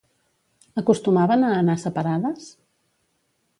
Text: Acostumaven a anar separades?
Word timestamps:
Acostumaven 0.81 1.45
a 1.49 1.53
anar 1.59 1.77
separades? 1.83 2.51